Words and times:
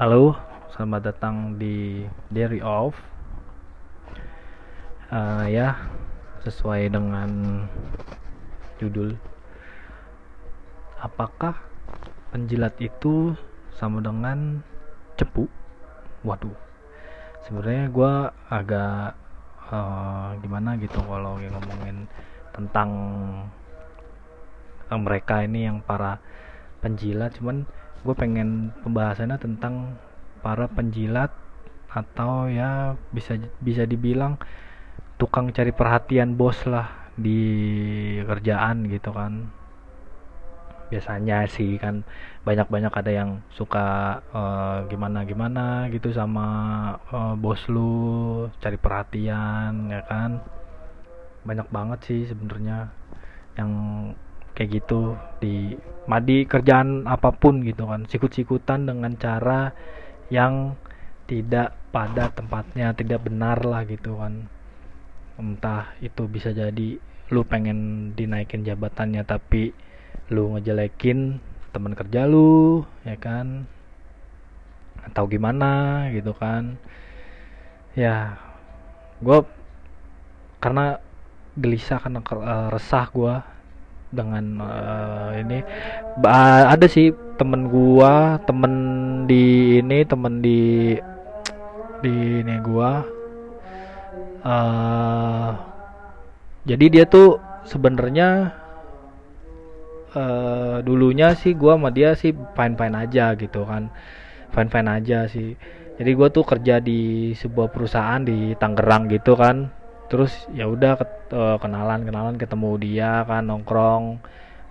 Halo, 0.00 0.32
selamat 0.72 1.12
datang 1.12 1.60
di 1.60 2.08
Dairy 2.32 2.64
Off. 2.64 2.96
Eh, 5.12 5.52
ya, 5.52 5.76
sesuai 6.40 6.88
dengan 6.88 7.28
judul. 8.80 9.12
Apakah 11.04 11.52
penjilat 12.32 12.80
itu 12.80 13.36
sama 13.76 14.00
dengan 14.00 14.64
cepu? 15.20 15.44
Waduh, 16.24 16.56
sebenarnya 17.44 17.92
gue 17.92 18.12
agak 18.48 19.20
eh, 19.68 20.28
gimana 20.40 20.80
gitu 20.80 21.04
kalau 21.04 21.36
ngomongin 21.36 22.08
tentang 22.56 22.88
mereka 24.88 25.44
ini 25.44 25.68
yang 25.68 25.84
para 25.84 26.24
penjilat, 26.80 27.36
cuman 27.36 27.68
gue 28.00 28.14
pengen 28.16 28.72
pembahasannya 28.80 29.36
tentang 29.36 30.00
para 30.40 30.66
penjilat 30.72 31.28
atau 31.90 32.46
ya 32.48 32.94
bisa 33.10 33.36
bisa 33.60 33.82
dibilang 33.84 34.38
tukang 35.20 35.52
cari 35.52 35.74
perhatian 35.74 36.38
bos 36.38 36.64
lah 36.64 37.12
di 37.18 37.40
kerjaan 38.24 38.88
gitu 38.88 39.12
kan. 39.12 39.52
Biasanya 40.90 41.46
sih 41.46 41.78
kan 41.78 42.02
banyak-banyak 42.42 42.90
ada 42.90 43.12
yang 43.12 43.30
suka 43.52 44.18
eh, 44.32 44.78
gimana 44.90 45.22
gimana 45.28 45.86
gitu 45.92 46.08
sama 46.10 46.46
eh, 47.12 47.34
bos 47.36 47.62
lu 47.68 47.92
cari 48.62 48.78
perhatian 48.80 49.92
ya 49.92 50.02
kan. 50.08 50.40
Banyak 51.44 51.68
banget 51.68 52.00
sih 52.08 52.20
sebenarnya 52.30 52.88
yang 53.58 53.72
kayak 54.60 54.76
gitu 54.76 55.16
di 55.40 55.72
madi 56.04 56.44
kerjaan 56.44 57.08
apa 57.08 57.32
pun 57.32 57.64
gitu 57.64 57.88
kan. 57.88 58.04
Sikut-sikutan 58.04 58.84
dengan 58.84 59.16
cara 59.16 59.72
yang 60.28 60.76
tidak 61.24 61.72
pada 61.88 62.28
tempatnya 62.28 62.92
tidak 62.92 63.24
benar 63.24 63.64
lah 63.64 63.88
gitu 63.88 64.20
kan. 64.20 64.52
Entah 65.40 65.96
itu 66.04 66.28
bisa 66.28 66.52
jadi 66.52 67.00
lu 67.32 67.40
pengen 67.48 68.12
dinaikin 68.12 68.60
jabatannya 68.60 69.24
tapi 69.24 69.72
lu 70.28 70.52
ngejelekin 70.52 71.40
teman 71.72 71.96
kerja 71.96 72.28
lu 72.28 72.84
ya 73.08 73.16
kan? 73.16 73.64
Atau 75.08 75.24
gimana 75.24 76.04
gitu 76.12 76.36
kan. 76.36 76.76
Ya 77.96 78.36
gue 79.24 79.40
karena 80.60 81.00
gelisah 81.56 81.96
karena 81.96 82.20
eh, 82.20 82.68
resah 82.68 83.08
gue 83.08 83.34
dengan 84.10 84.44
eh, 84.62 85.30
ini. 85.42 85.58
Ba- 86.18 86.68
ada 86.74 86.86
sih 86.90 87.14
temen 87.38 87.70
gua 87.70 88.36
temen 88.44 88.72
di 89.30 89.78
ini 89.80 90.04
temen 90.04 90.42
di 90.44 90.60
di 92.02 92.14
ini 92.42 92.56
gua. 92.60 93.06
Eh 94.44 95.50
jadi 96.68 96.86
dia 96.92 97.04
tuh 97.08 97.40
sebenarnya 97.64 98.52
eh 100.10 100.76
dulunya 100.82 101.32
sih 101.38 101.54
gua 101.54 101.78
sama 101.78 101.90
dia 101.94 102.12
sih 102.18 102.34
fine 102.56 102.74
fine 102.78 102.96
aja 102.98 103.32
gitu 103.38 103.62
kan. 103.64 103.88
Fine 104.54 104.70
fine 104.72 104.90
aja 104.90 105.30
sih. 105.30 105.54
Jadi 106.00 106.10
gua 106.18 106.28
tuh 106.32 106.44
kerja 106.48 106.80
di 106.82 107.32
sebuah 107.36 107.68
perusahaan 107.70 108.22
di 108.24 108.56
Tangerang 108.58 109.06
gitu 109.12 109.36
kan 109.38 109.79
terus 110.10 110.32
ya 110.50 110.66
udah 110.66 110.98
eh, 111.30 111.56
kenalan 111.62 112.02
kenalan 112.02 112.36
ketemu 112.36 112.70
dia 112.82 113.22
kan 113.24 113.46
nongkrong 113.46 114.18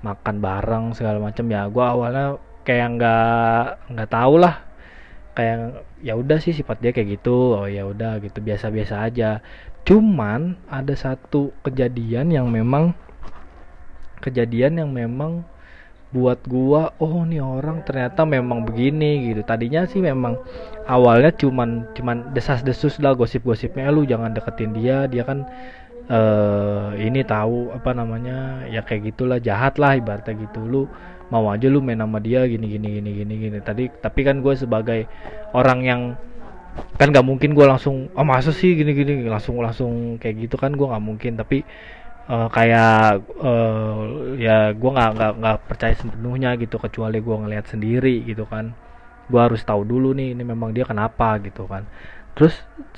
makan 0.04 0.36
bareng 0.44 0.86
segala 0.96 1.20
macam 1.20 1.46
ya 1.48 1.68
gua 1.72 1.96
awalnya 1.96 2.40
kayak 2.70 2.88
nggak 3.00 3.66
nggak 3.96 4.10
tahu 4.14 4.36
lah. 4.38 4.56
Kayak 5.34 5.88
ya 6.04 6.14
udah 6.20 6.38
sih 6.44 6.54
sifat 6.54 6.78
dia 6.84 6.92
kayak 6.94 7.20
gitu. 7.20 7.58
Oh 7.58 7.66
ya 7.66 7.88
udah 7.88 8.20
gitu 8.22 8.40
biasa-biasa 8.44 9.10
aja. 9.10 9.42
Cuman 9.88 10.60
ada 10.70 10.94
satu 10.94 11.56
kejadian 11.66 12.30
yang 12.30 12.52
memang 12.52 12.94
kejadian 14.22 14.84
yang 14.84 14.90
memang 14.92 15.48
buat 16.10 16.42
gua 16.50 16.90
oh 16.98 17.22
nih 17.22 17.38
orang 17.38 17.86
ternyata 17.86 18.26
memang 18.26 18.66
begini 18.66 19.30
gitu. 19.30 19.46
Tadinya 19.46 19.86
sih 19.86 20.02
memang 20.02 20.42
awalnya 20.90 21.30
cuman 21.30 21.86
cuman 21.94 22.34
desas-desus 22.34 22.98
lah 22.98 23.14
gosip-gosipnya. 23.14 23.86
"Eh, 23.90 23.94
lu 23.94 24.04
jangan 24.10 24.34
deketin 24.34 24.74
dia 24.74 25.06
dia 25.06 25.22
kan 25.22 25.46
eh 26.10 26.90
ini 27.06 27.22
tahu 27.22 27.70
apa 27.70 27.94
namanya 27.94 28.66
ya 28.66 28.82
kayak 28.82 29.14
gitulah 29.14 29.38
jahat 29.38 29.78
lah 29.78 29.94
ibaratnya 30.02 30.34
gitu. 30.34 30.66
Lu 30.66 30.82
mau 31.30 31.46
aja 31.54 31.70
lu 31.70 31.78
main 31.86 32.02
sama 32.02 32.18
dia 32.18 32.42
gini 32.50 32.66
gini 32.66 32.88
gini 32.98 33.10
gini 33.22 33.34
gini. 33.38 33.58
Tadi 33.62 33.86
tapi 34.02 34.26
kan 34.26 34.42
gue 34.42 34.54
sebagai 34.58 35.06
orang 35.54 35.80
yang 35.86 36.02
kan 36.98 37.12
gak 37.14 37.26
mungkin 37.26 37.54
gue 37.54 37.66
langsung 37.66 38.10
oh 38.18 38.26
masa 38.26 38.50
sih 38.50 38.74
gini 38.74 38.98
gini? 38.98 39.30
Langsung 39.30 39.62
langsung 39.62 40.18
kayak 40.18 40.50
gitu 40.50 40.56
kan 40.58 40.74
gue 40.74 40.88
nggak 40.90 41.06
mungkin. 41.06 41.38
Tapi 41.38 41.62
eh, 42.34 42.48
kayak 42.56 42.92
eh, 43.50 44.00
ya 44.46 44.58
gue 44.80 44.90
nggak 44.96 45.10
nggak 45.16 45.32
nggak 45.42 45.58
percaya 45.70 45.94
sepenuhnya 46.02 46.50
gitu 46.62 46.76
kecuali 46.86 47.18
gue 47.26 47.36
ngelihat 47.42 47.66
sendiri 47.74 48.16
gitu 48.30 48.44
kan. 48.54 48.66
Gue 49.32 49.42
harus 49.46 49.62
tahu 49.70 49.82
dulu 49.92 50.10
nih 50.20 50.28
ini 50.36 50.44
memang 50.54 50.70
dia 50.76 50.86
kenapa 50.92 51.28
gitu 51.46 51.64
kan. 51.72 51.84
Terus 52.36 52.56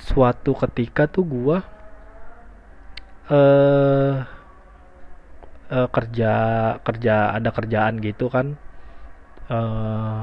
suatu 0.09 0.51
ketika 0.63 1.03
tuh 1.15 1.25
gue 1.35 1.57
eh 3.29 4.25
eh, 5.71 5.87
kerja 5.95 6.33
kerja 6.85 7.15
ada 7.37 7.49
kerjaan 7.57 7.95
gitu 8.03 8.25
kan. 8.35 8.47
Eh 9.51 10.21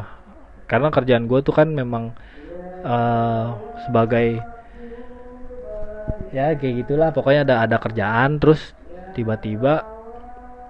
karena 0.70 0.88
kerjaan 0.96 1.24
gue 1.30 1.40
tuh 1.46 1.54
kan 1.58 1.68
memang 1.80 2.04
eh 2.86 3.46
sebagai 3.84 4.26
ya 6.36 6.52
kayak 6.60 6.74
gitulah 6.84 7.08
pokoknya 7.16 7.40
ada 7.48 7.56
ada 7.64 7.76
kerjaan 7.84 8.36
terus 8.40 8.60
tiba-tiba 9.18 9.82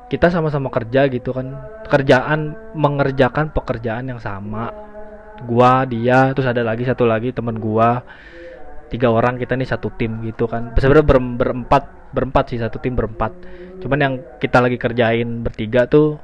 kita 0.09 0.33
sama-sama 0.33 0.73
kerja 0.73 1.05
gitu 1.13 1.37
kan. 1.37 1.53
Kerjaan 1.85 2.57
mengerjakan 2.73 3.53
pekerjaan 3.53 4.09
yang 4.09 4.21
sama. 4.21 4.73
Gua 5.45 5.85
dia 5.85 6.33
terus 6.33 6.49
ada 6.49 6.65
lagi 6.65 6.89
satu 6.89 7.05
lagi 7.05 7.31
temen 7.37 7.61
gua. 7.61 8.01
Tiga 8.89 9.13
orang 9.13 9.37
kita 9.37 9.53
nih 9.53 9.69
satu 9.69 9.93
tim 10.01 10.25
gitu 10.25 10.49
kan. 10.49 10.73
Sebenarnya 10.81 11.05
ber- 11.05 11.37
berempat 11.37 11.83
berempat 12.17 12.45
sih 12.57 12.59
satu 12.59 12.81
tim 12.81 12.97
berempat. 12.97 13.37
Cuman 13.85 13.99
yang 14.01 14.15
kita 14.41 14.65
lagi 14.65 14.81
kerjain 14.81 15.45
bertiga 15.45 15.85
tuh 15.85 16.17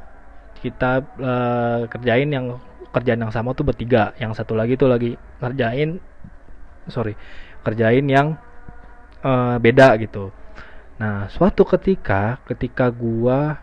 kita 0.64 1.04
eh, 1.20 1.80
kerjain 1.92 2.32
yang 2.32 2.56
kerjaan 2.88 3.20
yang 3.20 3.32
sama 3.36 3.52
tuh 3.52 3.68
bertiga. 3.68 4.16
Yang 4.16 4.40
satu 4.40 4.56
lagi 4.56 4.80
tuh 4.80 4.88
lagi 4.88 5.12
kerjain 5.44 6.00
sorry 6.88 7.12
kerjain 7.64 8.04
yang 8.08 8.36
eh, 9.20 9.56
beda 9.60 10.00
gitu 10.00 10.32
nah 10.94 11.26
suatu 11.26 11.66
ketika 11.66 12.38
ketika 12.46 12.88
gua 12.88 13.58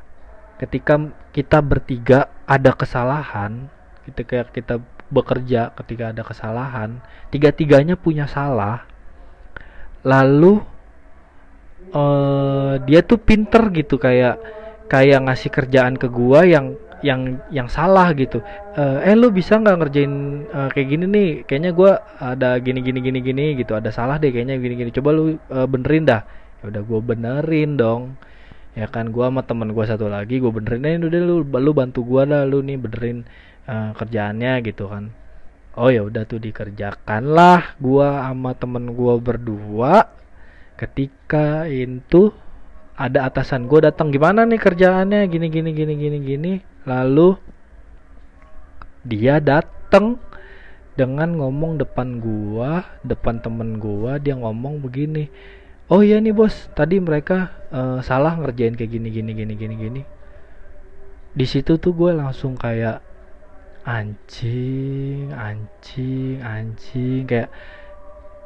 ketika 0.60 1.00
kita 1.32 1.64
bertiga 1.64 2.28
ada 2.44 2.76
kesalahan 2.76 3.72
ketika 4.06 4.46
kita 4.52 4.76
bekerja 5.12 5.72
ketika 5.80 6.12
ada 6.12 6.24
kesalahan 6.24 7.00
tiga-tiganya 7.32 7.96
punya 7.96 8.28
salah 8.28 8.84
lalu 10.04 10.60
eh 11.92 12.74
dia 12.88 13.00
tuh 13.04 13.20
pinter 13.20 13.68
gitu 13.76 14.00
kayak 14.00 14.40
kayak 14.92 15.24
ngasih 15.24 15.50
kerjaan 15.52 15.96
ke 15.96 16.08
gua 16.12 16.44
yang 16.44 16.76
yang 17.02 17.42
yang 17.50 17.68
salah 17.68 18.14
gitu. 18.14 18.40
Eh 18.78 19.12
eh, 19.12 19.16
lu 19.18 19.34
bisa 19.34 19.58
nggak 19.58 19.78
ngerjain 19.82 20.14
eh, 20.48 20.70
kayak 20.72 20.88
gini 20.88 21.06
nih? 21.10 21.30
Kayaknya 21.50 21.72
gua 21.74 21.92
ada 22.22 22.56
gini 22.62 22.80
gini 22.86 23.00
gini 23.02 23.20
gini 23.20 23.46
gitu 23.58 23.74
ada 23.74 23.90
salah 23.90 24.22
deh 24.22 24.30
kayaknya 24.30 24.62
gini 24.62 24.76
gini. 24.78 24.92
Coba 24.94 25.10
lu 25.12 25.36
eh, 25.36 25.68
benerin 25.68 26.06
dah 26.08 26.22
ya 26.62 26.64
udah 26.70 26.82
gua 26.86 27.00
benerin 27.02 27.76
dong. 27.76 28.16
Ya 28.78 28.88
kan 28.88 29.12
gua 29.12 29.28
sama 29.28 29.44
temen 29.44 29.76
gua 29.76 29.86
satu 29.90 30.08
lagi 30.08 30.40
gua 30.40 30.54
benerin. 30.56 30.86
"Eh, 30.86 30.96
udah 31.02 31.22
lu 31.22 31.36
lu 31.44 31.72
bantu 31.76 32.06
gua 32.06 32.24
dah 32.30 32.46
lu 32.48 32.64
nih 32.64 32.78
benerin 32.80 33.28
eh, 33.68 33.90
kerjaannya 33.98 34.54
gitu 34.66 34.88
kan. 34.88 35.12
Oh 35.76 35.88
ya 35.88 36.04
udah 36.04 36.28
tuh 36.28 36.40
dikerjakan 36.40 37.32
lah 37.32 37.76
gua 37.80 38.28
sama 38.28 38.52
temen 38.56 38.92
gua 38.92 39.16
berdua 39.20 40.12
ketika 40.76 41.70
itu 41.70 42.34
ada 42.98 43.26
atasan 43.30 43.66
gue 43.66 43.82
datang 43.82 44.14
gimana 44.14 44.46
nih 44.46 44.62
kerjaannya? 44.62 45.26
Gini 45.26 45.48
gini 45.50 45.70
gini 45.74 45.94
gini 45.98 46.18
gini. 46.22 46.54
Lalu 46.86 47.34
dia 49.02 49.42
datang 49.42 50.22
dengan 50.94 51.34
ngomong 51.34 51.82
depan 51.82 52.22
gua 52.22 52.86
depan 53.02 53.42
temen 53.42 53.82
gua 53.82 54.22
dia 54.22 54.38
ngomong 54.38 54.84
begini 54.84 55.32
oh 55.92 56.02
iya 56.02 56.24
nih 56.24 56.32
bos. 56.32 56.72
Tadi 56.72 57.04
mereka 57.04 57.52
eh, 57.70 58.00
salah 58.02 58.40
ngerjain 58.40 58.80
kayak 58.80 58.92
gini 58.96 59.10
gini 59.12 59.32
gini 59.36 59.54
gini 59.60 59.76
gini. 59.76 60.02
Di 61.36 61.46
situ 61.48 61.76
tuh 61.76 61.92
gue 61.92 62.12
langsung 62.16 62.56
kayak 62.56 63.04
anjing 63.84 65.36
anjing 65.36 66.40
anjing. 66.40 67.28
Kayak 67.28 67.52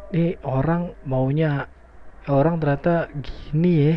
nih 0.09 0.41
orang 0.41 0.97
maunya 1.05 1.69
orang 2.25 2.57
ternyata 2.57 3.13
gini 3.21 3.73
ya. 3.93 3.95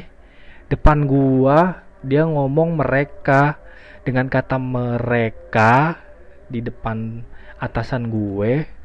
Depan 0.69 1.09
gua 1.09 1.89
dia 2.05 2.29
ngomong 2.29 2.77
mereka. 2.77 3.65
Dengan 4.05 4.33
kata 4.33 4.57
mereka 4.57 6.01
di 6.49 6.65
depan 6.65 7.21
atasan 7.61 8.09
gue 8.09 8.78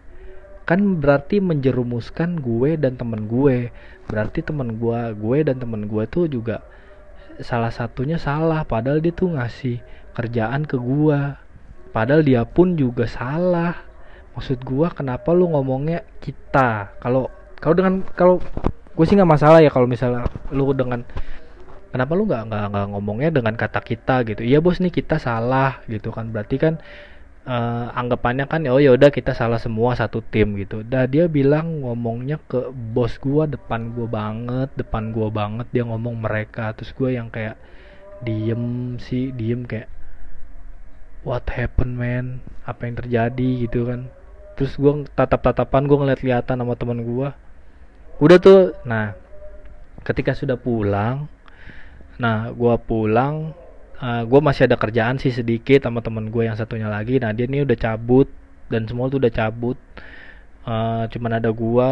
kan 0.64 0.80
berarti 1.00 1.44
menjerumuskan 1.44 2.40
gue 2.40 2.80
dan 2.80 2.96
temen 2.96 3.28
gue. 3.28 3.72
Berarti 4.08 4.44
temen 4.44 4.80
gue 4.80 5.00
gue 5.16 5.38
dan 5.44 5.60
temen 5.60 5.88
gue 5.88 6.04
tuh 6.08 6.28
juga 6.32 6.64
salah 7.44 7.72
satunya 7.72 8.16
salah. 8.16 8.64
Padahal 8.64 9.04
dia 9.04 9.12
tuh 9.12 9.36
ngasih 9.36 9.84
kerjaan 10.14 10.64
ke 10.70 10.78
gue 10.78 11.20
padahal 11.94 12.26
dia 12.26 12.42
pun 12.44 12.74
juga 12.74 13.06
salah. 13.06 13.78
Maksud 14.34 14.66
gue 14.66 14.88
kenapa 14.98 15.30
lu 15.32 15.54
ngomongnya 15.54 16.02
kita? 16.18 16.98
Kalau 16.98 17.30
kalau 17.62 17.76
dengan 17.78 17.94
kalau 18.18 18.36
gue 18.94 19.06
sih 19.06 19.14
nggak 19.14 19.30
masalah 19.30 19.62
ya 19.62 19.70
kalau 19.70 19.86
misalnya 19.86 20.26
lu 20.50 20.74
dengan 20.74 21.06
kenapa 21.94 22.12
lu 22.18 22.26
nggak 22.26 22.50
nggak 22.50 22.86
ngomongnya 22.98 23.30
dengan 23.30 23.54
kata 23.54 23.80
kita 23.86 24.26
gitu? 24.26 24.42
Iya 24.42 24.58
bos 24.58 24.82
nih 24.82 24.90
kita 24.90 25.22
salah 25.22 25.86
gitu 25.86 26.10
kan. 26.10 26.34
Berarti 26.34 26.58
kan 26.58 26.82
uh, 27.44 27.88
anggapannya 27.94 28.48
kan 28.48 28.64
oh 28.72 28.80
ya 28.80 28.96
udah 28.96 29.12
kita 29.12 29.36
salah 29.36 29.60
semua 29.60 29.96
satu 29.96 30.24
tim 30.24 30.56
gitu. 30.60 30.82
Dah 30.84 31.08
dia 31.08 31.28
bilang 31.28 31.84
ngomongnya 31.84 32.40
ke 32.48 32.72
bos 32.72 33.16
gua 33.20 33.48
depan 33.48 33.92
gua 33.96 34.08
banget, 34.08 34.70
depan 34.76 35.12
gua 35.12 35.30
banget 35.32 35.68
dia 35.72 35.84
ngomong 35.88 36.20
mereka. 36.24 36.72
Terus 36.76 36.92
gua 36.96 37.10
yang 37.12 37.28
kayak 37.32 37.60
diem 38.24 38.96
sih, 39.00 39.32
diem 39.36 39.68
kayak 39.68 39.92
what 41.28 41.44
happened 41.52 42.00
man? 42.00 42.40
Apa 42.64 42.88
yang 42.88 42.96
terjadi 43.00 43.50
gitu 43.68 43.88
kan. 43.88 44.08
Terus 44.56 44.76
gua 44.80 45.04
tatap-tatapan 45.16 45.84
gua 45.88 45.98
ngeliat-lihatan 46.04 46.60
sama 46.60 46.76
teman 46.80 47.04
gua. 47.04 47.36
Udah 48.22 48.38
tuh. 48.40 48.78
Nah, 48.88 49.18
ketika 50.06 50.32
sudah 50.38 50.56
pulang, 50.56 51.28
nah 52.22 52.52
gua 52.54 52.78
pulang 52.80 53.58
eh, 54.04 54.24
gue 54.28 54.40
masih 54.44 54.68
ada 54.68 54.76
kerjaan 54.76 55.16
sih 55.16 55.32
sedikit 55.32 55.88
sama 55.88 56.04
temen 56.04 56.28
gue 56.28 56.44
yang 56.44 56.58
satunya 56.60 56.92
lagi. 56.92 57.18
Nah 57.24 57.32
dia 57.32 57.48
ini 57.48 57.64
udah 57.64 57.78
cabut 57.80 58.28
dan 58.68 58.86
semua 58.90 59.08
tuh 59.08 59.20
udah 59.24 59.34
cabut. 59.34 59.80
Uh, 60.64 61.04
cuman 61.12 61.44
ada 61.44 61.52
gue 61.52 61.92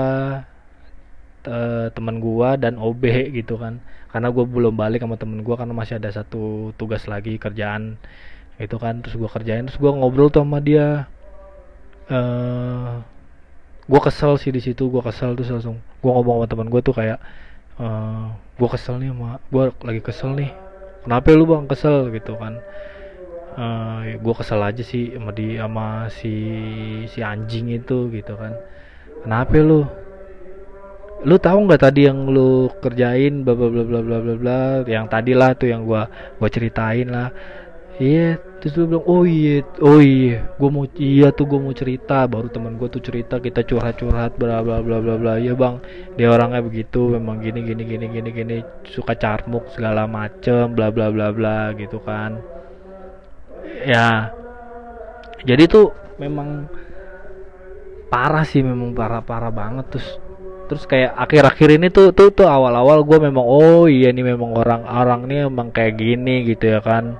uh, 1.44 1.88
teman 1.92 2.16
gue 2.24 2.50
dan 2.60 2.80
OB 2.80 3.04
gitu 3.36 3.56
kan. 3.60 3.80
Karena 4.12 4.28
gue 4.32 4.44
belum 4.44 4.76
balik 4.76 5.04
sama 5.04 5.16
temen 5.20 5.44
gue 5.44 5.56
karena 5.56 5.76
masih 5.76 6.00
ada 6.00 6.12
satu 6.12 6.72
tugas 6.80 7.08
lagi 7.08 7.36
kerjaan 7.40 8.00
itu 8.60 8.76
kan. 8.80 9.04
Terus 9.04 9.16
gue 9.20 9.30
kerjain 9.32 9.68
terus 9.68 9.80
gue 9.80 9.92
ngobrol 9.92 10.32
tuh 10.32 10.44
sama 10.44 10.60
dia. 10.64 11.08
Uh, 12.12 13.04
gue 13.88 14.02
kesel 14.04 14.36
sih 14.40 14.52
di 14.52 14.60
situ 14.64 14.88
gue 14.88 15.02
kesel 15.04 15.36
terus 15.36 15.52
langsung. 15.52 15.80
Gue 16.00 16.12
ngomong 16.12 16.44
sama 16.44 16.48
temen 16.48 16.68
gue 16.72 16.82
tuh 16.84 16.96
kayak 16.96 17.20
uh, 17.80 18.32
gue 18.60 18.70
kesel 18.72 19.00
nih 19.00 19.12
sama 19.12 19.40
gue 19.52 19.64
lagi 19.84 20.02
kesel 20.04 20.32
nih 20.36 20.71
kenapa 21.04 21.28
lu 21.34 21.46
bang? 21.50 21.64
Kesel 21.70 22.10
gitu 22.14 22.38
kan. 22.38 22.60
Uh, 23.52 24.08
eh, 24.08 24.16
gue 24.16 24.34
kesel 24.38 24.64
aja 24.64 24.80
sih 24.80 25.12
sama 25.12 25.36
di 25.36 25.60
sama 25.60 26.08
si 26.08 26.34
si 27.12 27.20
anjing 27.20 27.72
itu 27.76 28.08
gitu 28.14 28.34
kan. 28.40 28.56
Kenapa 29.22 29.58
lu? 29.60 29.86
Lu 31.22 31.36
tahu 31.38 31.70
nggak 31.70 31.82
tadi 31.86 32.10
yang 32.10 32.32
lu 32.34 32.72
kerjain 32.82 33.46
bla 33.46 33.54
bla 33.54 33.70
bla 33.70 33.84
bla 33.86 34.00
bla 34.02 34.36
bla? 34.36 34.62
Yang 34.88 35.06
tadi 35.12 35.32
lah 35.38 35.52
tuh 35.54 35.70
yang 35.70 35.86
gua 35.86 36.10
gua 36.42 36.50
ceritain 36.50 37.08
lah. 37.12 37.30
Iya 38.02 38.51
terus 38.62 38.78
lu 38.78 38.86
bilang 38.86 39.06
oh 39.10 39.26
iya 39.26 39.66
oh 39.82 39.98
iya 39.98 40.54
gua 40.62 40.70
mau 40.70 40.86
iya 40.94 41.34
tuh 41.34 41.50
gua 41.50 41.60
mau 41.66 41.74
cerita. 41.74 42.30
Baru 42.30 42.46
teman 42.54 42.78
gua 42.78 42.94
tuh 42.94 43.02
cerita 43.02 43.42
kita 43.42 43.66
curhat 43.66 43.98
curhat 43.98 44.38
bla 44.38 44.62
bla 44.62 44.86
bla 44.86 45.02
bla 45.02 45.18
bla. 45.18 45.34
Iya 45.42 45.58
bang. 45.58 45.82
Dia 46.14 46.30
orangnya 46.30 46.62
begitu 46.62 47.10
memang 47.18 47.42
gini 47.42 47.66
gini 47.66 47.84
gini 47.84 48.06
gini 48.14 48.30
gini 48.30 48.56
suka 48.86 49.18
carmuk 49.18 49.66
segala 49.74 50.06
macem 50.06 50.78
bla 50.78 50.94
bla 50.94 51.10
bla 51.10 51.34
bla 51.34 51.74
gitu 51.74 51.98
kan. 52.06 52.38
Ya 53.82 54.30
jadi 55.42 55.66
tuh 55.66 55.90
memang 56.22 56.70
parah 58.14 58.46
sih 58.46 58.62
memang 58.62 58.94
parah 58.94 59.26
parah 59.26 59.50
banget. 59.50 59.98
Terus 59.98 60.10
terus 60.70 60.88
kayak 60.88 61.18
akhir-akhir 61.18 61.82
ini 61.82 61.92
tuh 61.92 62.16
tuh 62.16 62.32
tuh 62.32 62.48
awal-awal 62.48 63.04
gue 63.04 63.20
memang 63.20 63.44
oh 63.44 63.92
iya 63.92 64.08
nih 64.16 64.24
memang 64.24 64.56
orang-orang 64.56 65.28
nih 65.28 65.38
emang 65.52 65.68
kayak 65.68 66.00
gini 66.00 66.48
gitu 66.48 66.78
ya 66.78 66.80
kan 66.80 67.20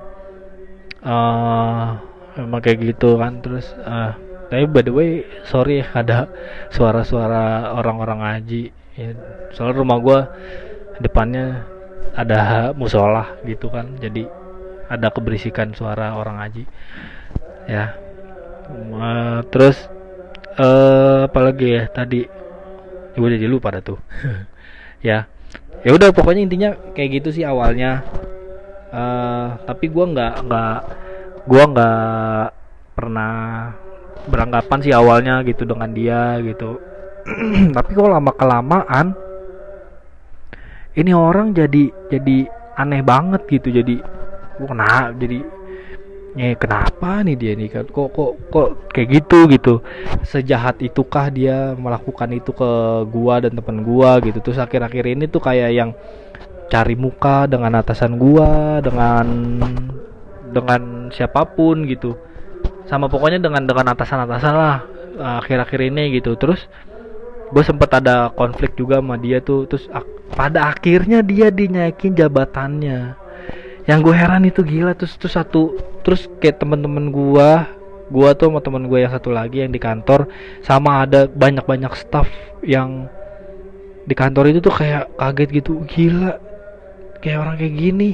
uh, 1.02 1.98
memang 2.38 2.60
kayak 2.64 2.78
gitu 2.94 3.20
kan 3.20 3.42
terus 3.44 3.68
uh, 3.84 4.16
tapi 4.52 4.68
by 4.68 4.82
the 4.84 4.92
way 4.92 5.10
sorry 5.48 5.80
ada 5.80 6.28
suara-suara 6.68 7.72
orang-orang 7.72 8.20
ngaji. 8.20 8.62
Ya, 8.92 9.16
soal 9.56 9.72
rumah 9.72 9.96
gue 10.04 10.20
depannya 11.00 11.64
ada 12.12 12.70
musola 12.76 13.40
gitu 13.48 13.72
kan 13.72 13.96
jadi 13.96 14.28
ada 14.92 15.08
keberisikan 15.08 15.72
suara 15.72 16.12
orang 16.12 16.36
ngaji. 16.36 16.64
Ya 17.64 17.96
uh, 18.92 19.40
terus 19.48 19.88
uh, 20.60 21.24
apalagi 21.24 21.80
ya 21.80 21.84
tadi? 21.88 22.28
Gue 23.16 23.28
jadi 23.32 23.48
lupa 23.48 23.72
dah 23.72 23.82
tuh. 23.84 24.00
Ya 25.02 25.26
ya 25.82 25.90
udah 25.98 26.14
pokoknya 26.14 26.46
intinya 26.46 26.70
kayak 26.94 27.18
gitu 27.18 27.34
sih 27.34 27.42
awalnya 27.42 28.06
uh, 28.92 29.58
tapi 29.64 29.88
gue 29.88 30.04
nggak 30.12 30.34
nggak 30.46 30.78
gue 31.48 31.62
nggak 31.74 32.44
pernah 32.92 33.34
beranggapan 34.28 34.78
sih 34.84 34.94
awalnya 34.94 35.42
gitu 35.42 35.66
dengan 35.66 35.90
dia 35.90 36.38
gitu. 36.44 36.78
Tapi 37.76 37.90
kok 37.94 38.10
lama 38.10 38.32
kelamaan 38.34 39.06
ini 40.92 41.10
orang 41.16 41.56
jadi 41.56 41.90
jadi 42.12 42.46
aneh 42.78 43.02
banget 43.02 43.42
gitu. 43.50 43.74
Jadi 43.74 43.98
gue 44.58 44.66
kena 44.68 45.10
jadi 45.16 45.38
eh 46.32 46.56
kenapa 46.56 47.20
nih 47.20 47.36
dia 47.36 47.52
nih? 47.58 47.68
Kan 47.68 47.86
kok 47.90 48.08
kok 48.14 48.32
kok 48.48 48.68
kayak 48.94 49.08
gitu 49.20 49.38
gitu? 49.50 49.74
Sejahat 50.24 50.80
itukah 50.80 51.28
dia 51.28 51.76
melakukan 51.76 52.30
itu 52.32 52.56
ke 52.56 52.70
gua 53.12 53.42
dan 53.44 53.52
teman 53.52 53.84
gua 53.84 54.16
gitu? 54.24 54.40
Terus 54.40 54.56
akhir-akhir 54.56 55.04
ini 55.12 55.24
tuh 55.28 55.44
kayak 55.44 55.70
yang 55.76 55.90
cari 56.72 56.96
muka 56.96 57.44
dengan 57.44 57.76
atasan 57.84 58.16
gua 58.16 58.80
dengan 58.80 59.28
dengan 60.52 61.12
siapa 61.12 61.44
pun 61.44 61.84
gitu. 61.84 62.16
Sama 62.88 63.12
pokoknya 63.12 63.44
dengan 63.44 63.68
dengan 63.68 63.92
atasan-atasan 63.92 64.54
lah 64.56 64.84
akhir-akhir 65.44 65.92
ini 65.92 66.16
gitu. 66.16 66.32
Terus 66.40 66.64
gue 67.52 67.60
sempet 67.60 67.92
ada 67.92 68.32
konflik 68.32 68.72
juga 68.76 69.04
sama 69.04 69.20
dia 69.20 69.44
tuh. 69.44 69.68
Terus 69.68 69.88
pada 70.32 70.72
akhirnya 70.72 71.20
dia 71.20 71.52
dinaikin 71.52 72.16
jabatannya. 72.16 73.16
Yang 73.84 73.98
gue 74.04 74.14
heran 74.16 74.44
itu 74.48 74.60
gila. 74.64 74.96
Terus 74.96 75.16
terus 75.20 75.36
satu 75.36 75.76
terus 76.04 76.28
kayak 76.40 76.60
temen-temen 76.60 77.12
gue 77.12 77.50
gue 78.12 78.28
tuh 78.36 78.52
sama 78.52 78.60
temen 78.60 78.84
gue 78.92 78.98
yang 79.00 79.12
satu 79.12 79.32
lagi 79.32 79.64
yang 79.64 79.72
di 79.72 79.80
kantor 79.80 80.28
sama 80.60 81.00
ada 81.00 81.24
banyak-banyak 81.32 81.96
staff 81.96 82.28
yang 82.60 83.08
di 84.04 84.12
kantor 84.12 84.52
itu 84.52 84.60
tuh 84.60 84.74
kayak 84.74 85.08
kaget 85.16 85.64
gitu. 85.64 85.80
Gila 85.88 86.51
kayak 87.22 87.38
orang 87.38 87.54
kayak 87.56 87.74
gini 87.78 88.10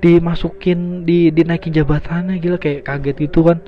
dimasukin 0.00 1.08
di 1.08 1.32
dinaikin 1.32 1.72
jabatannya 1.72 2.36
gila 2.40 2.60
kayak 2.60 2.84
kaget 2.84 3.16
gitu 3.28 3.40
kan. 3.44 3.60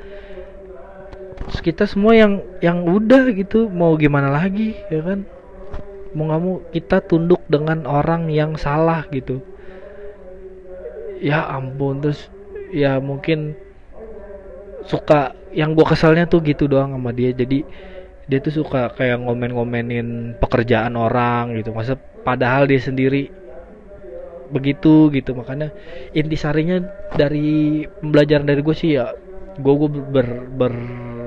Terus 1.46 1.60
kita 1.62 1.84
semua 1.88 2.12
yang 2.12 2.42
yang 2.64 2.84
udah 2.84 3.30
gitu 3.32 3.68
mau 3.70 3.96
gimana 3.96 4.32
lagi 4.32 4.76
ya 4.92 5.00
kan? 5.00 5.24
Mau 6.16 6.28
nggak 6.28 6.40
mau 6.40 6.54
kita 6.72 7.04
tunduk 7.04 7.44
dengan 7.48 7.84
orang 7.88 8.32
yang 8.32 8.56
salah 8.56 9.04
gitu. 9.08 9.40
Ya 11.20 11.44
ampun 11.48 12.04
terus 12.04 12.28
ya 12.72 13.00
mungkin 13.00 13.56
suka 14.84 15.32
yang 15.56 15.72
gue 15.72 15.86
keselnya 15.88 16.28
tuh 16.28 16.44
gitu 16.44 16.68
doang 16.68 16.92
sama 16.92 17.16
dia. 17.16 17.32
Jadi 17.32 17.64
dia 18.26 18.38
tuh 18.42 18.60
suka 18.60 18.92
kayak 18.92 19.24
ngomen-ngomenin 19.24 20.36
pekerjaan 20.36 20.98
orang 21.00 21.56
gitu. 21.56 21.72
Masa 21.72 21.96
padahal 21.96 22.68
dia 22.68 22.82
sendiri 22.82 23.45
begitu 24.50 25.10
gitu. 25.12 25.34
Makanya 25.36 25.72
intisarinya 26.12 26.84
dari 27.14 27.84
pembelajaran 28.00 28.46
dari 28.46 28.60
gue 28.62 28.76
sih 28.76 28.90
ya 28.98 29.12
gue 29.56 29.74
gue 29.76 29.88
ber, 29.88 30.28
ber 30.52 30.72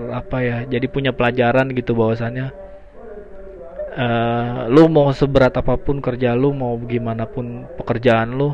apa 0.09 0.38
ya 0.41 0.57
jadi 0.65 0.85
punya 0.89 1.13
pelajaran 1.13 1.69
gitu 1.73 1.97
bahwasannya 1.97 2.53
uh, 3.93 4.69
lu 4.69 4.85
mau 4.89 5.09
seberat 5.13 5.53
apa 5.57 5.77
pun 5.77 6.01
kerja 6.01 6.33
lu 6.38 6.53
mau 6.53 6.77
gimana 6.81 7.25
pun 7.25 7.65
pekerjaan 7.77 8.38
lu 8.38 8.53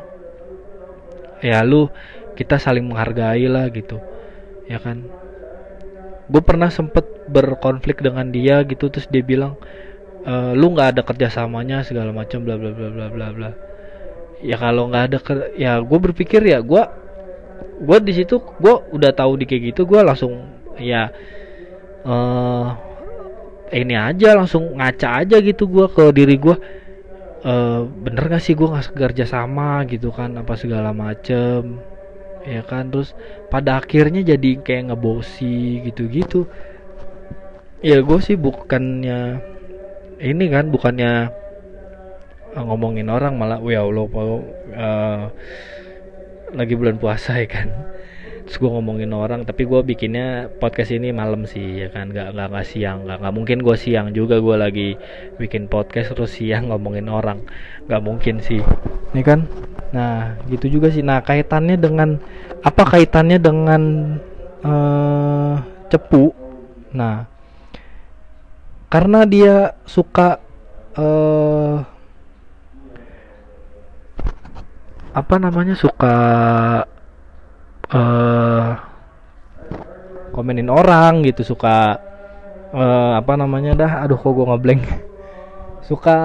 ya 1.44 1.64
lu 1.64 1.92
kita 2.36 2.60
saling 2.60 2.84
menghargai 2.88 3.48
lah 3.48 3.68
gitu 3.72 4.00
ya 4.66 4.82
kan? 4.82 5.06
Gue 6.26 6.42
pernah 6.42 6.74
sempet 6.74 7.06
berkonflik 7.30 8.02
dengan 8.02 8.34
dia 8.34 8.66
gitu 8.66 8.90
terus 8.90 9.06
dia 9.10 9.22
bilang 9.22 9.58
e, 10.26 10.34
lu 10.58 10.74
nggak 10.74 10.98
ada 10.98 11.02
kerjasamanya 11.06 11.86
segala 11.86 12.10
macam 12.10 12.42
bla 12.42 12.58
bla 12.58 12.74
bla 12.74 12.90
bla 12.90 13.08
bla 13.14 13.28
bla 13.30 13.50
ya 14.44 14.56
kalau 14.60 14.92
nggak 14.92 15.04
ada 15.12 15.18
ya 15.56 15.80
gue 15.80 16.00
berpikir 16.00 16.42
ya 16.44 16.60
gue 16.60 16.84
gue 17.76 17.98
di 18.04 18.14
situ 18.16 18.40
gue 18.40 18.76
udah 18.96 19.12
tahu 19.12 19.40
di 19.40 19.46
kayak 19.48 19.76
gitu 19.76 19.88
gue 19.88 20.00
langsung 20.00 20.48
ya 20.80 21.12
uh, 22.04 22.76
ini 23.72 23.96
aja 23.96 24.36
langsung 24.36 24.76
ngaca 24.76 25.24
aja 25.24 25.38
gitu 25.44 25.68
gue 25.68 25.86
ke 25.92 26.04
diri 26.16 26.36
gue 26.40 26.56
uh, 27.44 27.82
bener 27.84 28.32
gak 28.32 28.44
sih 28.44 28.56
gue 28.56 28.68
nggak 28.68 28.96
kerja 28.96 29.26
sama 29.28 29.84
gitu 29.88 30.12
kan 30.12 30.36
apa 30.40 30.56
segala 30.56 30.92
macem 30.96 31.80
ya 32.46 32.62
kan 32.62 32.94
terus 32.94 33.18
pada 33.50 33.82
akhirnya 33.82 34.22
jadi 34.22 34.62
kayak 34.62 34.94
ngebosi 34.94 35.82
gitu-gitu. 35.90 36.46
Ya 37.82 38.02
gue 38.02 38.20
sih 38.22 38.38
bukannya 38.38 39.42
ini 40.22 40.46
kan 40.50 40.70
bukannya 40.70 41.34
ngomongin 42.64 43.12
orang 43.12 43.36
malah 43.36 43.60
ya 43.68 43.84
Allah 43.84 44.06
uh, 44.08 45.22
lagi 46.56 46.74
bulan 46.80 46.96
puasa 46.96 47.36
ya 47.36 47.48
kan. 47.50 47.68
Terus 48.46 48.62
gue 48.62 48.70
ngomongin 48.70 49.10
orang 49.10 49.42
tapi 49.42 49.66
gue 49.66 49.82
bikinnya 49.82 50.54
podcast 50.62 50.94
ini 50.94 51.10
malam 51.10 51.50
sih 51.50 51.84
ya 51.84 51.90
kan. 51.92 52.14
Nggak 52.14 52.38
nggak 52.38 52.48
nggak 52.54 52.68
siang 52.68 53.04
nggak 53.04 53.18
nggak 53.26 53.34
mungkin 53.36 53.58
gue 53.66 53.76
siang 53.76 54.14
juga 54.14 54.38
gue 54.38 54.56
lagi 54.56 54.90
bikin 55.42 55.66
podcast 55.68 56.14
terus 56.14 56.38
siang 56.38 56.72
ngomongin 56.72 57.10
orang. 57.10 57.42
Nggak 57.90 58.02
mungkin 58.06 58.36
sih. 58.40 58.62
Ini 59.12 59.22
kan? 59.26 59.50
Nah 59.92 60.38
gitu 60.48 60.80
juga 60.80 60.94
sih. 60.94 61.02
Nah 61.02 61.26
kaitannya 61.26 61.76
dengan 61.76 62.22
apa 62.62 62.84
kaitannya 62.86 63.42
dengan 63.42 63.82
uh, 64.62 65.58
cepu? 65.90 66.32
Nah 66.94 67.26
karena 68.94 69.26
dia 69.26 69.74
suka 69.90 70.38
uh, 70.96 71.95
apa 75.16 75.40
namanya 75.40 75.80
suka 75.80 76.16
uh, 77.88 78.70
komenin 80.36 80.68
orang 80.68 81.24
gitu 81.24 81.56
suka 81.56 81.96
uh, 82.76 83.16
apa 83.16 83.40
namanya 83.40 83.80
dah 83.80 83.92
aduh 84.04 84.20
kok 84.20 84.36
gue 84.36 84.46
ngeblank. 84.46 84.84
Suka 85.86 86.18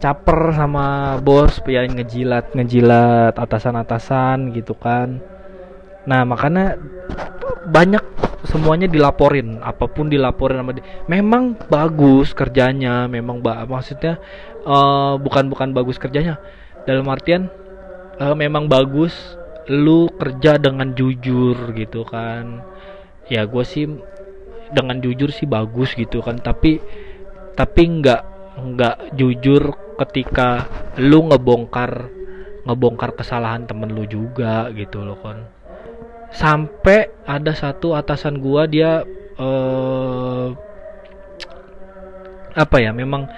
caper 0.00 0.56
sama 0.56 1.20
bos 1.20 1.60
ya 1.68 1.84
ngejilat 1.84 2.56
ngejilat 2.56 3.36
atasan-atasan 3.36 4.48
gitu 4.56 4.72
kan. 4.72 5.20
Nah 6.08 6.24
makanya 6.24 6.80
banyak 7.68 8.00
semuanya 8.48 8.88
dilaporin 8.88 9.60
apa 9.60 9.84
pun 9.92 10.08
dilaporin 10.08 10.56
sama 10.56 10.72
dia. 10.72 10.88
Memang 11.04 11.52
bagus 11.68 12.32
kerjanya 12.32 13.04
memang 13.04 13.44
ba 13.44 13.68
maksudnya 13.68 14.16
uh, 14.64 15.20
bukan 15.20 15.52
bukan 15.52 15.76
bagus 15.76 16.00
kerjanya. 16.00 16.40
Dalam 16.88 17.04
artian 17.12 17.52
uh, 18.20 18.34
memang 18.36 18.66
bagus 18.70 19.14
lu 19.70 20.12
kerja 20.20 20.60
dengan 20.60 20.92
jujur 20.92 21.72
gitu 21.72 22.04
kan. 22.04 22.60
Ya 23.32 23.48
gue 23.48 23.64
sih 23.64 23.88
dengan 24.74 25.00
jujur 25.00 25.32
sih 25.32 25.48
bagus 25.48 25.96
gitu 25.96 26.20
kan 26.20 26.36
tapi 26.40 26.82
tapi 27.54 27.82
nggak 27.86 28.22
nggak 28.54 28.96
jujur 29.16 29.74
ketika 30.04 30.66
lu 30.98 31.30
ngebongkar 31.30 32.10
ngebongkar 32.64 33.14
kesalahan 33.14 33.68
temen 33.68 33.92
lu 33.92 34.04
juga 34.04 34.68
gitu 34.74 35.04
loh 35.04 35.18
kan. 35.20 35.46
Sampai 36.34 37.14
ada 37.22 37.54
satu 37.54 37.94
atasan 37.94 38.42
gua 38.42 38.66
dia 38.66 39.06
uh, 39.38 40.50
apa 42.54 42.76
ya 42.82 42.90
memang 42.90 43.30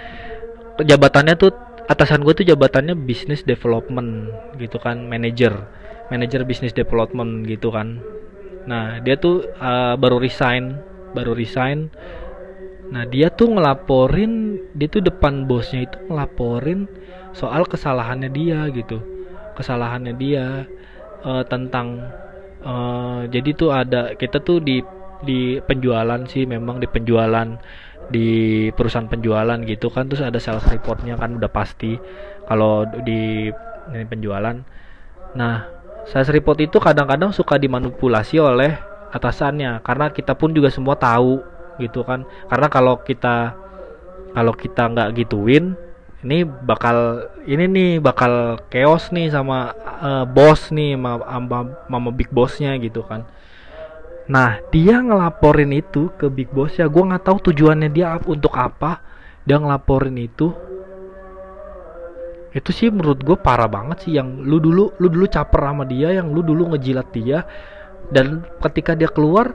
jabatannya 0.80 1.36
tuh 1.36 1.52
atasan 1.86 2.26
gue 2.26 2.34
tuh 2.34 2.46
jabatannya 2.46 2.98
business 2.98 3.46
development 3.46 4.34
gitu 4.58 4.76
kan 4.82 5.06
manager 5.06 5.54
manager 6.10 6.46
business 6.46 6.74
development 6.74 7.46
gitu 7.46 7.70
kan. 7.70 7.98
Nah 8.66 8.98
dia 9.02 9.18
tuh 9.18 9.46
uh, 9.58 9.94
baru 9.98 10.18
resign 10.22 10.82
baru 11.14 11.32
resign. 11.34 11.90
Nah 12.90 13.02
dia 13.06 13.30
tuh 13.30 13.54
ngelaporin 13.58 14.62
dia 14.74 14.86
tuh 14.90 15.02
depan 15.02 15.46
bosnya 15.46 15.86
itu 15.86 15.96
ngelaporin 16.06 16.86
soal 17.34 17.66
kesalahannya 17.66 18.30
dia 18.30 18.66
gitu. 18.70 19.02
Kesalahannya 19.58 20.14
dia 20.14 20.66
uh, 21.22 21.44
tentang 21.46 22.12
uh, 22.62 23.26
jadi 23.30 23.50
tuh 23.54 23.70
ada 23.74 24.14
kita 24.14 24.42
tuh 24.42 24.62
di 24.62 24.82
di 25.24 25.58
penjualan 25.64 26.28
sih 26.28 26.44
memang 26.44 26.76
di 26.78 26.86
penjualan 26.86 27.56
di 28.10 28.68
perusahaan 28.74 29.10
penjualan 29.10 29.58
gitu 29.66 29.90
kan 29.90 30.06
terus 30.06 30.22
ada 30.22 30.38
sales 30.38 30.62
reportnya 30.70 31.18
kan 31.18 31.36
udah 31.36 31.50
pasti 31.50 31.98
kalau 32.46 32.86
di 33.02 33.50
ini 33.90 34.06
penjualan 34.06 34.56
nah 35.34 35.76
Sales 36.06 36.30
report 36.30 36.62
itu 36.62 36.78
kadang-kadang 36.78 37.34
suka 37.34 37.58
dimanipulasi 37.58 38.38
oleh 38.38 38.78
atasannya 39.10 39.82
karena 39.82 40.06
kita 40.14 40.38
pun 40.38 40.54
juga 40.54 40.70
semua 40.70 40.94
tahu 40.94 41.42
gitu 41.82 42.06
kan. 42.06 42.22
Karena 42.46 42.70
kalau 42.70 43.02
kita 43.02 43.58
kalau 44.30 44.54
kita 44.54 44.86
nggak 44.86 45.18
gituin 45.18 45.74
ini 46.22 46.46
bakal 46.46 47.26
ini 47.42 47.64
nih 47.66 47.90
bakal 47.98 48.62
chaos 48.70 49.10
nih 49.10 49.34
sama 49.34 49.74
uh, 49.98 50.22
bos 50.22 50.70
nih 50.70 50.94
sama, 50.94 51.58
sama, 51.90 52.10
big 52.14 52.30
bossnya 52.30 52.78
gitu 52.78 53.02
kan. 53.02 53.26
Nah 54.26 54.58
dia 54.74 54.98
ngelaporin 54.98 55.70
itu 55.70 56.10
ke 56.18 56.26
big 56.26 56.50
boss 56.50 56.74
ya. 56.74 56.90
Gue 56.90 57.06
nggak 57.06 57.22
tahu 57.22 57.50
tujuannya 57.50 57.90
dia 57.94 58.18
untuk 58.26 58.54
apa. 58.58 58.98
Dia 59.46 59.62
ngelaporin 59.62 60.18
itu. 60.18 60.50
Itu 62.50 62.70
sih 62.74 62.90
menurut 62.90 63.22
gue 63.22 63.38
parah 63.38 63.70
banget 63.70 64.08
sih 64.08 64.18
yang 64.18 64.42
lu 64.42 64.58
dulu 64.58 64.96
lu 64.98 65.06
dulu 65.06 65.26
caper 65.28 65.70
sama 65.70 65.84
dia 65.86 66.10
yang 66.10 66.34
lu 66.34 66.42
dulu 66.42 66.74
ngejilat 66.74 67.08
dia. 67.14 67.46
Dan 68.10 68.42
ketika 68.62 68.98
dia 68.98 69.10
keluar 69.10 69.54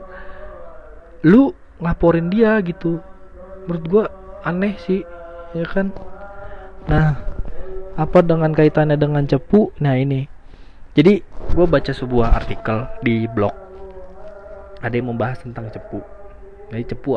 lu 1.28 1.52
laporin 1.76 2.32
dia 2.32 2.56
gitu. 2.64 2.96
Menurut 3.68 3.84
gue 3.84 4.04
aneh 4.48 4.80
sih 4.80 5.04
ya 5.52 5.68
kan? 5.68 5.92
Nah 6.88 7.20
apa 7.92 8.24
dengan 8.24 8.56
kaitannya 8.56 8.96
dengan 8.96 9.28
cepu? 9.28 9.76
Nah 9.84 10.00
ini. 10.00 10.24
Jadi 10.96 11.20
gue 11.52 11.66
baca 11.68 11.92
sebuah 11.92 12.40
artikel 12.40 12.88
di 13.04 13.28
blog 13.28 13.61
ada 14.82 14.94
yang 14.98 15.14
membahas 15.14 15.40
tentang 15.40 15.70
cepu. 15.70 16.02
Jadi 16.74 16.84
cepu 16.90 17.10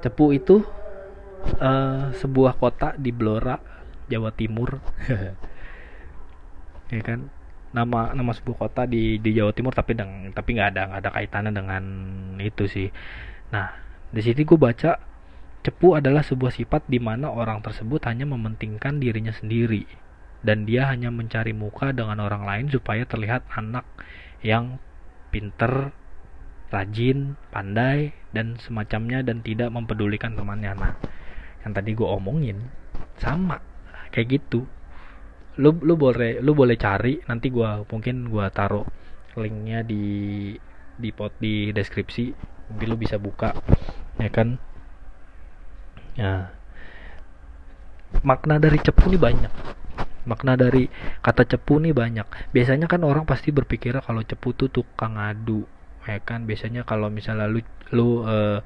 cepu 0.00 0.24
itu 0.30 0.62
uh, 1.58 2.14
sebuah 2.14 2.56
kota 2.56 2.94
di 2.94 3.10
Blora 3.10 3.58
Jawa 4.08 4.30
Timur. 4.32 4.78
Ya 6.92 7.00
kan? 7.00 7.26
Nama 7.74 8.14
nama 8.14 8.30
sebuah 8.36 8.68
kota 8.68 8.86
di 8.86 9.18
di 9.18 9.34
Jawa 9.34 9.50
Timur 9.50 9.74
tapi 9.74 9.98
deng, 9.98 10.30
tapi 10.30 10.54
nggak 10.54 10.68
ada 10.76 10.82
nggak 10.94 11.00
ada 11.00 11.10
kaitannya 11.10 11.50
dengan 11.50 11.84
itu 12.38 12.70
sih. 12.70 12.86
Nah 13.50 13.72
di 14.14 14.20
sini 14.22 14.46
gue 14.46 14.54
baca 14.54 14.94
cepu 15.64 15.96
adalah 15.96 16.22
sebuah 16.22 16.54
sifat 16.54 16.86
di 16.86 17.00
mana 17.02 17.32
orang 17.32 17.64
tersebut 17.64 18.04
hanya 18.06 18.28
mementingkan 18.28 19.00
dirinya 19.02 19.34
sendiri. 19.34 19.88
Dan 20.44 20.68
dia 20.68 20.86
hanya 20.92 21.08
mencari 21.08 21.56
muka 21.56 21.90
dengan 21.90 22.20
orang 22.20 22.44
lain 22.44 22.66
supaya 22.68 23.08
terlihat 23.08 23.48
anak 23.56 23.88
yang 24.44 24.78
pinter 25.32 25.90
rajin 26.74 27.38
pandai 27.54 28.10
dan 28.34 28.58
semacamnya 28.58 29.22
dan 29.22 29.46
tidak 29.46 29.70
mempedulikan 29.70 30.34
temannya. 30.34 30.74
Nah 30.74 30.92
yang 31.62 31.72
tadi 31.72 31.94
gue 31.94 32.04
omongin 32.04 32.58
sama 33.16 33.62
kayak 34.10 34.38
gitu. 34.38 34.66
Lu 35.58 35.70
lu 35.82 35.94
boleh 35.94 36.42
lu 36.42 36.54
boleh 36.54 36.74
cari 36.74 37.22
nanti 37.30 37.50
gua 37.50 37.86
mungkin 37.86 38.26
gua 38.26 38.50
taruh 38.50 38.82
linknya 39.38 39.86
di 39.86 40.02
di 40.98 41.10
pot 41.14 41.34
di 41.38 41.70
deskripsi. 41.70 42.34
Nanti 42.70 42.84
lu 42.86 42.98
bisa 42.98 43.18
buka 43.18 43.54
ya 44.18 44.30
kan? 44.30 44.58
Ya. 46.14 46.54
Makna 48.22 48.62
dari 48.62 48.78
cepu 48.78 49.10
ini 49.10 49.18
banyak. 49.18 49.52
Makna 50.24 50.54
dari 50.54 50.86
kata 51.20 51.44
cepu 51.44 51.82
nih 51.82 51.92
banyak. 51.94 52.26
Biasanya 52.54 52.86
kan 52.86 53.02
orang 53.02 53.26
pasti 53.26 53.50
berpikir 53.50 53.98
kalau 53.98 54.22
cepu 54.22 54.54
tuh 54.54 54.70
tukang 54.70 55.18
adu 55.18 55.66
ya 56.04 56.20
kan 56.20 56.44
biasanya 56.44 56.84
kalau 56.84 57.08
misalnya 57.08 57.48
lu 57.48 57.60
lu 57.96 58.24
uh, 58.24 58.60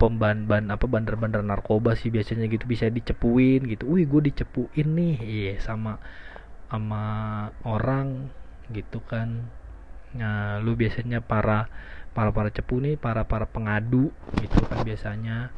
pemban-ban 0.00 0.72
apa 0.72 0.88
bandar-bandar 0.88 1.44
narkoba 1.44 1.92
sih 1.92 2.08
biasanya 2.08 2.48
gitu 2.48 2.64
bisa 2.64 2.88
dicepuin 2.88 3.68
gitu. 3.68 3.84
Wih, 3.84 4.08
gue 4.08 4.32
dicepuin 4.32 4.88
nih. 4.96 5.16
Iya, 5.20 5.54
sama 5.60 6.00
sama 6.72 7.04
orang 7.68 8.32
gitu 8.72 9.04
kan. 9.04 9.44
Nah, 10.16 10.58
lu 10.64 10.72
biasanya 10.74 11.20
para 11.20 11.68
para 12.16 12.32
para 12.32 12.48
cepu 12.48 12.80
nih, 12.80 12.96
para 12.96 13.28
para 13.28 13.44
pengadu 13.44 14.08
gitu 14.40 14.60
kan 14.72 14.80
biasanya. 14.80 15.52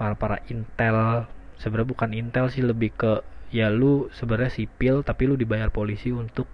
Para 0.00 0.16
para 0.16 0.40
intel 0.48 1.28
sebenarnya 1.60 1.88
bukan 1.92 2.10
intel 2.16 2.46
sih 2.52 2.64
lebih 2.64 2.92
ke 2.96 3.12
ya 3.52 3.72
lu 3.72 4.08
sebenarnya 4.12 4.52
sipil 4.52 5.00
tapi 5.00 5.24
lu 5.28 5.36
dibayar 5.40 5.72
polisi 5.72 6.12
untuk 6.12 6.44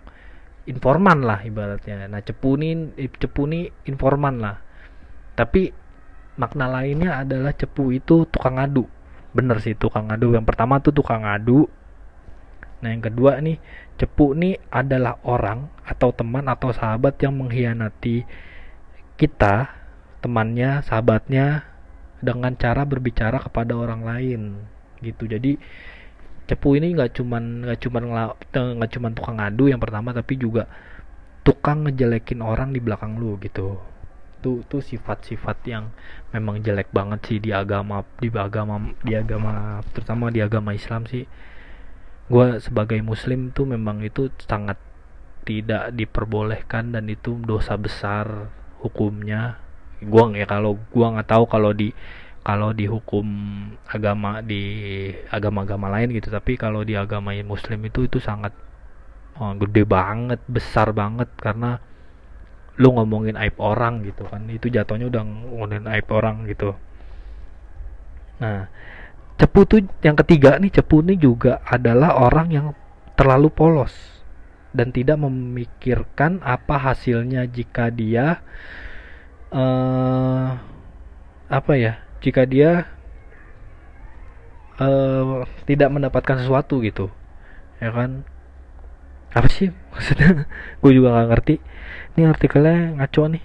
informan 0.69 1.25
lah 1.25 1.43
ibaratnya. 1.43 2.07
Nah, 2.07 2.21
cepu 2.23 2.55
nih 2.59 2.95
cepu 3.19 3.49
nih 3.51 3.71
informan 3.89 4.39
lah. 4.39 4.57
Tapi 5.35 5.73
makna 6.37 6.69
lainnya 6.69 7.21
adalah 7.21 7.53
cepu 7.53 7.93
itu 7.93 8.25
tukang 8.29 8.57
adu. 8.57 8.89
Bener 9.33 9.61
sih 9.61 9.77
tukang 9.77 10.09
adu. 10.09 10.33
Yang 10.33 10.47
pertama 10.49 10.81
tuh 10.81 10.93
tukang 10.93 11.25
adu. 11.25 11.69
Nah 12.83 12.89
yang 12.91 13.03
kedua 13.03 13.39
nih 13.39 13.63
cepu 13.95 14.35
nih 14.35 14.59
adalah 14.69 15.23
orang 15.23 15.71
atau 15.87 16.11
teman 16.11 16.51
atau 16.51 16.75
sahabat 16.75 17.15
yang 17.23 17.39
mengkhianati 17.39 18.27
kita 19.15 19.71
temannya 20.19 20.83
sahabatnya 20.83 21.63
dengan 22.19 22.55
cara 22.59 22.83
berbicara 22.83 23.39
kepada 23.39 23.79
orang 23.79 24.03
lain. 24.03 24.43
Gitu. 24.99 25.31
Jadi 25.31 25.59
cepu 26.47 26.75
ini 26.75 26.93
nggak 26.93 27.17
cuman 27.17 27.69
nggak 27.69 27.79
cuman 27.87 28.03
nggak 28.51 28.91
cuman 28.99 29.13
tukang 29.15 29.39
adu 29.39 29.71
yang 29.71 29.79
pertama 29.79 30.11
tapi 30.11 30.35
juga 30.37 30.67
tukang 31.43 31.87
ngejelekin 31.87 32.43
orang 32.43 32.71
di 32.71 32.81
belakang 32.83 33.19
lu 33.19 33.39
gitu. 33.43 33.79
Tuh 34.43 34.67
tuh 34.67 34.83
sifat-sifat 34.83 35.59
yang 35.71 35.95
memang 36.35 36.59
jelek 36.63 36.91
banget 36.91 37.21
sih 37.31 37.39
di 37.39 37.55
agama 37.55 38.03
di 38.19 38.31
agama 38.35 38.91
di 39.07 39.15
agama 39.15 39.79
terutama 39.95 40.31
di 40.35 40.43
agama 40.43 40.75
Islam 40.75 41.07
sih. 41.07 41.27
Gue 42.27 42.59
sebagai 42.59 42.99
muslim 43.03 43.55
tuh 43.55 43.67
memang 43.71 44.03
itu 44.03 44.31
sangat 44.47 44.79
tidak 45.43 45.91
diperbolehkan 45.95 46.95
dan 46.95 47.11
itu 47.11 47.39
dosa 47.43 47.75
besar 47.79 48.51
hukumnya. 48.83 49.59
Gue 50.03 50.23
ya 50.39 50.47
kalau 50.47 50.79
gue 50.79 51.07
nggak 51.07 51.29
tahu 51.31 51.45
kalau 51.47 51.71
di 51.71 51.95
kalau 52.43 52.75
di 52.75 52.91
hukum 52.91 53.27
agama 53.87 54.43
di 54.43 54.63
agama-agama 55.31 55.87
lain 55.95 56.11
gitu 56.11 56.29
tapi 56.29 56.59
kalau 56.59 56.83
di 56.83 56.99
agama 56.99 57.31
muslim 57.47 57.87
itu 57.87 58.11
itu 58.11 58.19
sangat 58.19 58.51
oh, 59.39 59.55
gede 59.63 59.87
banget 59.87 60.43
besar 60.51 60.91
banget 60.91 61.31
karena 61.39 61.79
lu 62.81 62.99
ngomongin 62.99 63.39
aib 63.39 63.57
orang 63.63 64.03
gitu 64.03 64.27
kan 64.27 64.43
itu 64.51 64.67
jatuhnya 64.67 65.07
udah 65.07 65.23
ngomongin 65.23 65.87
aib 65.93 66.09
orang 66.11 66.49
gitu. 66.49 66.73
Nah 68.41 68.67
cepu 69.37 69.61
tuh 69.69 69.81
yang 70.03 70.17
ketiga 70.19 70.57
nih 70.59 70.73
cepu 70.73 71.05
nih 71.05 71.19
juga 71.21 71.63
adalah 71.69 72.17
orang 72.17 72.49
yang 72.51 72.67
terlalu 73.15 73.53
polos 73.53 73.93
dan 74.73 74.89
tidak 74.89 75.21
memikirkan 75.21 76.41
apa 76.41 76.81
hasilnya 76.81 77.45
jika 77.45 77.93
dia 77.93 78.41
uh, 79.53 80.57
apa 81.53 81.73
ya 81.77 82.01
jika 82.23 82.47
dia 82.47 82.87
uh, 84.79 85.43
tidak 85.67 85.91
mendapatkan 85.91 86.39
sesuatu 86.39 86.79
gitu 86.81 87.11
ya 87.83 87.91
kan? 87.91 88.23
Apa 89.35 89.49
sih? 89.51 89.75
Maksudnya 89.93 90.47
gue 90.79 90.93
juga 90.95 91.09
nggak 91.19 91.29
ngerti. 91.35 91.55
Ini 92.15 92.23
artikelnya 92.31 93.03
ngaco 93.03 93.23
nih. 93.27 93.45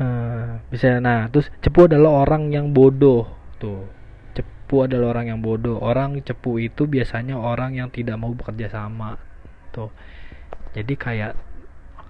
Uh, 0.00 0.64
bisa 0.72 0.96
nah 0.96 1.28
terus 1.28 1.52
cepu 1.60 1.84
adalah 1.84 2.24
orang 2.24 2.48
yang 2.48 2.72
bodoh. 2.72 3.28
Tuh 3.60 3.84
cepu 4.32 4.88
adalah 4.88 5.12
orang 5.12 5.36
yang 5.36 5.40
bodoh. 5.44 5.76
Orang 5.76 6.16
cepu 6.24 6.56
itu 6.56 6.88
biasanya 6.88 7.36
orang 7.36 7.76
yang 7.76 7.92
tidak 7.92 8.16
mau 8.16 8.32
bekerja 8.32 8.72
sama. 8.72 9.20
Tuh 9.76 9.92
jadi 10.72 10.94
kayak 10.96 11.32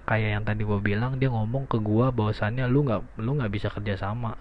kayak 0.07 0.29
yang 0.39 0.43
tadi 0.47 0.63
gue 0.63 0.79
bilang 0.79 1.19
dia 1.19 1.27
ngomong 1.27 1.67
ke 1.67 1.77
gue 1.79 2.07
bahwasannya 2.11 2.65
lu 2.71 2.83
nggak 2.83 3.21
lu 3.21 3.37
nggak 3.37 3.51
bisa 3.53 3.67
kerja 3.71 3.95
sama 3.95 4.35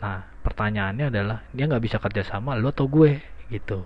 nah 0.00 0.24
pertanyaannya 0.40 1.12
adalah 1.12 1.44
dia 1.52 1.68
nggak 1.68 1.84
bisa 1.84 1.96
kerja 2.00 2.24
sama 2.24 2.56
lu 2.56 2.72
atau 2.72 2.88
gue? 2.88 3.20
Gitu. 3.52 3.84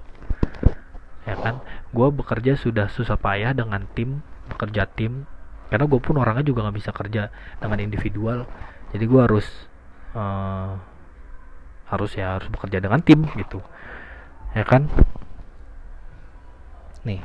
Ya 1.26 1.35
kan? 1.38 1.61
Gue 1.90 2.09
bekerja 2.14 2.54
sudah 2.54 2.87
susah 2.88 3.18
payah 3.18 3.50
dengan 3.50 3.85
tim 3.92 4.23
bekerja 4.47 4.87
tim. 4.87 5.26
Karena 5.68 5.90
gue 5.90 5.99
pun 5.99 6.14
orangnya 6.21 6.47
juga 6.47 6.62
nggak 6.66 6.76
bisa 6.78 6.90
kerja 6.94 7.35
dengan 7.59 7.78
individual. 7.83 8.47
Jadi 8.94 9.04
gue 9.11 9.21
harus 9.21 9.47
uh, 10.14 10.78
harus 11.90 12.11
ya 12.14 12.38
harus 12.38 12.47
bekerja 12.47 12.78
dengan 12.78 13.02
tim 13.02 13.26
gitu. 13.35 13.59
Ya 14.54 14.62
kan? 14.62 14.87
Nih 17.02 17.21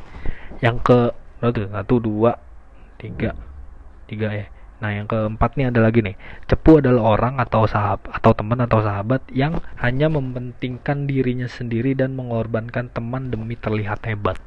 yang 0.60 0.82
ke 0.82 1.14
satu 1.40 2.04
dua 2.04 2.36
tiga 3.00 3.32
tiga 4.12 4.28
ya 4.34 4.52
nah 4.80 4.96
yang 4.96 5.12
keempat 5.12 5.60
nih 5.60 5.72
ada 5.72 5.84
lagi 5.84 6.00
nih. 6.00 6.16
Cepu 6.48 6.80
adalah 6.80 7.20
orang 7.20 7.36
atau 7.44 7.68
sahabat 7.68 8.08
atau 8.16 8.32
teman 8.32 8.64
atau 8.64 8.80
sahabat 8.80 9.22
yang 9.32 9.60
hanya 9.84 10.08
mementingkan 10.08 11.04
dirinya 11.04 11.52
sendiri 11.52 11.92
dan 11.96 12.16
mengorbankan 12.16 12.88
teman 12.92 13.28
demi 13.28 13.60
terlihat 13.60 14.08
hebat. 14.08 14.40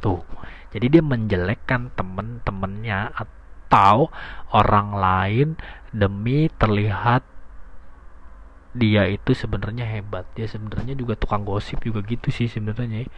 Tuh. 0.00 0.24
Jadi 0.72 0.98
dia 0.98 1.04
menjelekkan 1.04 1.92
temen-temennya 1.92 3.12
atau 3.12 4.08
orang 4.52 4.88
lain 4.96 5.48
demi 5.92 6.48
terlihat 6.56 7.24
dia 8.72 9.04
itu 9.08 9.36
sebenarnya 9.36 9.84
hebat. 9.84 10.24
Dia 10.32 10.48
sebenarnya 10.48 10.96
juga 10.96 11.16
tukang 11.16 11.44
gosip 11.44 11.84
juga 11.84 12.00
gitu 12.04 12.32
sih 12.32 12.48
sebenarnya. 12.48 13.08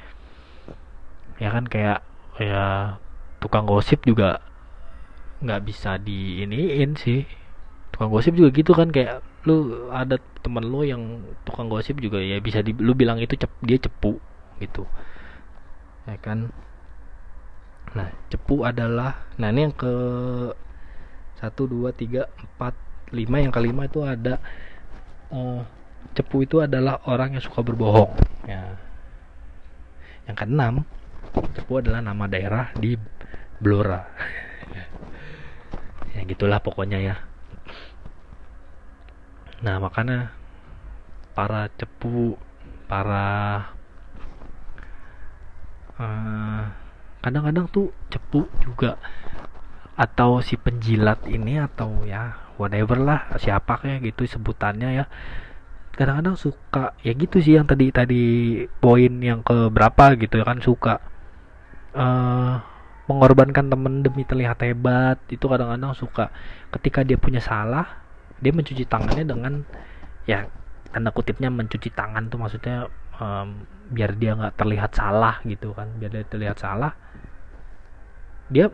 Ya 1.38 1.48
kan 1.54 1.70
kayak 1.70 2.02
ya 2.38 2.96
tukang 3.38 3.66
gosip 3.66 4.02
juga 4.02 4.49
nggak 5.40 5.61
bisa 5.64 5.96
diiniin 5.96 6.96
sih 6.96 7.24
tukang 7.90 8.12
gosip 8.12 8.37
juga 8.37 8.53
gitu 8.53 8.72
kan 8.76 8.92
kayak 8.92 9.24
lu 9.48 9.88
ada 9.88 10.20
temen 10.44 10.64
lu 10.68 10.85
yang 10.85 11.24
tukang 11.48 11.72
gosip 11.72 11.96
juga 12.00 12.20
ya 12.20 12.40
bisa 12.44 12.61
di, 12.61 12.76
lu 12.76 12.92
bilang 12.92 13.16
itu 13.20 13.37
cep, 13.37 13.50
dia 13.64 13.81
cepu 13.81 14.20
gitu 14.61 14.85
ya 16.05 16.16
kan 16.20 16.53
Nah, 17.90 18.07
cepu 18.31 18.62
adalah 18.62 19.26
nah 19.35 19.50
ini 19.50 19.66
yang 19.66 19.74
ke 19.74 19.94
satu 21.42 21.66
dua 21.66 21.90
tiga 21.90 22.31
empat 22.38 22.76
lima 23.11 23.42
yang 23.42 23.50
kelima 23.50 23.90
itu 23.90 24.07
ada 24.07 24.38
uh, 25.35 25.66
cepu 26.14 26.46
itu 26.46 26.62
adalah 26.62 27.03
orang 27.11 27.35
yang 27.35 27.42
suka 27.42 27.66
berbohong. 27.66 28.14
Ya. 28.46 28.79
Yang 30.31 30.37
keenam, 30.38 30.74
cepu 31.59 31.83
adalah 31.83 31.98
nama 31.98 32.31
daerah 32.31 32.70
di 32.79 32.94
Blora. 33.59 34.07
ya 36.14 36.20
gitulah 36.26 36.60
pokoknya 36.62 36.98
ya. 36.98 37.16
Nah, 39.60 39.76
makanya 39.76 40.32
para 41.36 41.68
cepu, 41.76 42.40
para 42.88 43.28
uh, 46.00 46.64
kadang-kadang 47.20 47.68
tuh 47.68 47.92
cepu 48.08 48.48
juga 48.64 48.96
atau 50.00 50.40
si 50.40 50.56
penjilat 50.56 51.28
ini 51.28 51.60
atau 51.60 52.08
ya 52.08 52.40
whatever 52.56 52.96
lah 52.96 53.28
siapa 53.36 53.76
kayak 53.84 54.00
gitu 54.08 54.24
sebutannya 54.24 54.96
ya 54.96 55.04
kadang-kadang 55.92 56.40
suka 56.40 56.96
ya 57.04 57.12
gitu 57.12 57.44
sih 57.44 57.60
yang 57.60 57.68
tadi 57.68 57.92
tadi 57.92 58.24
poin 58.80 59.20
yang 59.20 59.44
ke 59.44 59.68
berapa 59.68 60.16
gitu 60.16 60.40
ya 60.40 60.44
kan 60.48 60.64
suka 60.64 61.04
uh, 61.92 62.64
mengorbankan 63.10 63.66
temen 63.66 64.06
demi 64.06 64.22
terlihat 64.22 64.62
hebat 64.62 65.18
itu 65.26 65.42
kadang-kadang 65.50 65.90
suka. 65.98 66.30
Ketika 66.70 67.02
dia 67.02 67.18
punya 67.18 67.42
salah 67.42 67.98
dia 68.38 68.54
mencuci 68.54 68.86
tangannya 68.86 69.26
dengan 69.26 69.66
ya 70.24 70.46
tanda 70.94 71.10
kutipnya 71.10 71.50
mencuci 71.50 71.90
tangan 71.90 72.30
tuh 72.30 72.38
maksudnya 72.40 72.88
um, 73.18 73.66
biar 73.90 74.14
dia 74.16 74.38
nggak 74.38 74.54
terlihat 74.54 74.94
salah 74.94 75.42
gitu 75.42 75.74
kan. 75.74 75.90
Biar 75.98 76.10
dia 76.14 76.24
terlihat 76.24 76.62
salah 76.62 76.94
dia 78.50 78.70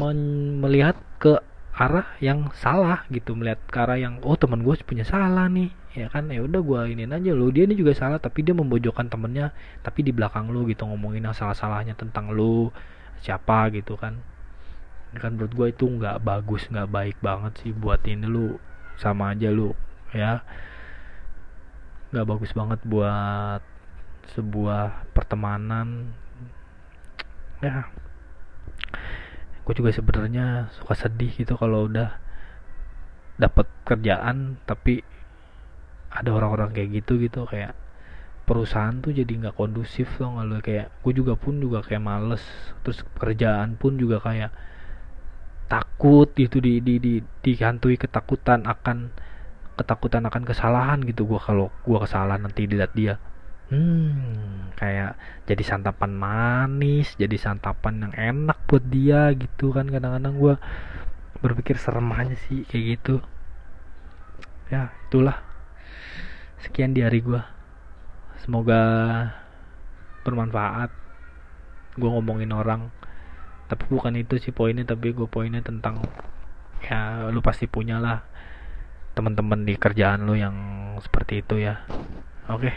melihat 0.00 0.96
ke 1.20 1.36
arah 1.76 2.08
yang 2.24 2.48
salah 2.56 3.04
gitu. 3.12 3.36
Melihat 3.36 3.60
ke 3.68 3.76
arah 3.76 4.00
yang 4.00 4.24
oh 4.24 4.40
teman 4.40 4.64
gue 4.64 4.72
punya 4.88 5.04
salah 5.04 5.44
nih. 5.52 5.68
Ya 5.94 6.10
kan 6.10 6.26
ya 6.26 6.42
udah 6.42 6.58
gue 6.58 6.80
ini 6.90 7.06
aja 7.06 7.30
lo 7.30 7.54
dia 7.54 7.70
ini 7.70 7.78
juga 7.78 7.94
salah 7.94 8.18
tapi 8.18 8.42
dia 8.42 8.50
memojokkan 8.50 9.06
temennya 9.06 9.54
tapi 9.86 10.02
di 10.02 10.10
belakang 10.10 10.50
lo 10.50 10.66
gitu 10.66 10.90
ngomongin 10.90 11.30
yang 11.30 11.36
salah 11.38 11.54
salahnya 11.54 11.94
tentang 11.94 12.34
lo 12.34 12.74
siapa 13.22 13.70
gitu 13.70 13.94
kan. 13.94 14.18
Kan 15.14 15.38
menurut 15.38 15.52
gue 15.54 15.68
itu 15.70 15.86
nggak 15.86 16.26
bagus 16.26 16.66
nggak 16.70 16.90
baik 16.90 17.16
banget 17.22 17.52
sih 17.62 17.70
buat 17.70 18.02
ini 18.02 18.26
lu 18.26 18.58
sama 18.98 19.34
aja 19.34 19.50
lu 19.50 19.74
ya. 20.10 20.42
Nggak 22.10 22.26
bagus 22.26 22.50
banget 22.54 22.80
buat 22.82 23.62
sebuah 24.34 25.06
pertemanan. 25.14 26.14
Ya. 27.62 27.86
Gue 29.62 29.74
juga 29.76 29.94
sebenarnya 29.94 30.68
suka 30.74 30.94
sedih 30.98 31.30
gitu 31.30 31.54
kalau 31.54 31.86
udah 31.86 32.18
dapat 33.34 33.66
kerjaan 33.82 34.62
tapi 34.62 35.02
ada 36.14 36.30
orang-orang 36.30 36.70
kayak 36.70 37.02
gitu 37.02 37.18
gitu 37.18 37.42
kayak 37.50 37.74
perusahaan 38.48 38.96
tuh 39.04 39.12
jadi 39.16 39.32
nggak 39.40 39.56
kondusif 39.56 40.08
loh 40.20 40.36
nggak 40.36 40.62
kayak 40.66 40.86
gue 41.02 41.12
juga 41.16 41.34
pun 41.36 41.54
juga 41.64 41.78
kayak 41.86 42.02
males. 42.04 42.44
Terus 42.84 43.00
kerjaan 43.16 43.76
pun 43.80 43.96
juga 44.02 44.20
kayak 44.20 44.50
takut 45.72 46.28
itu 46.36 46.60
di 46.60 46.78
di 46.84 46.94
di 47.00 47.14
dihantui 47.44 47.96
ketakutan 47.96 48.68
akan 48.68 49.08
ketakutan 49.80 50.22
akan 50.28 50.42
kesalahan 50.44 51.00
gitu. 51.08 51.24
Gue 51.24 51.40
kalau 51.40 51.72
gue 51.88 51.98
kesalahan 52.04 52.44
nanti 52.44 52.68
dilihat 52.68 52.92
dia 52.94 53.16
hmm 53.72 54.76
kayak 54.76 55.16
jadi 55.48 55.64
santapan 55.64 56.12
manis 56.12 57.16
jadi 57.16 57.32
santapan 57.40 58.04
yang 58.04 58.14
enak 58.14 58.58
buat 58.68 58.84
dia 58.86 59.32
gitu 59.34 59.72
kan. 59.72 59.88
Kadang-kadang 59.88 60.34
gue 60.36 60.54
berpikir 61.40 61.76
serem 61.80 62.08
aja 62.12 62.36
sih 62.48 62.64
kayak 62.68 62.84
gitu. 63.00 63.16
Ya 64.68 64.92
itulah. 65.08 65.40
Sekian 66.60 66.96
di 66.96 67.04
hari 67.04 67.20
gue 67.20 67.53
semoga 68.44 68.80
bermanfaat. 70.28 70.92
Gue 71.96 72.10
ngomongin 72.12 72.52
orang. 72.52 72.92
Tapi 73.66 73.88
bukan 73.88 74.20
itu 74.20 74.36
sih 74.36 74.52
poinnya 74.52 74.84
tapi 74.84 75.16
gue 75.16 75.24
poinnya 75.24 75.64
tentang 75.64 76.04
ya 76.84 77.32
lu 77.32 77.40
pasti 77.40 77.64
punya 77.64 77.96
lah 77.96 78.20
teman-teman 79.16 79.64
di 79.64 79.72
kerjaan 79.80 80.28
lu 80.28 80.36
yang 80.36 80.54
seperti 81.00 81.40
itu 81.40 81.64
ya. 81.64 81.80
Oke 82.52 82.68
okay 82.68 82.76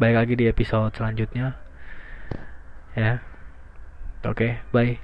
balik 0.00 0.16
lagi 0.16 0.34
di 0.40 0.48
episode 0.48 0.96
selanjutnya. 0.96 1.60
Ya. 2.96 3.20
Oke 4.24 4.32
okay, 4.32 4.52
bye. 4.72 4.96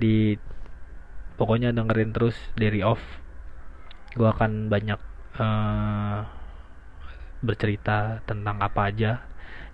Di 0.00 0.40
pokoknya 1.36 1.76
dengerin 1.76 2.16
terus 2.16 2.32
dari 2.56 2.80
off. 2.80 3.04
Gue 4.16 4.24
akan 4.24 4.72
banyak 4.72 4.96
uh, 5.36 6.24
bercerita 7.40 8.20
tentang 8.24 8.60
apa 8.60 8.88
aja 8.92 9.24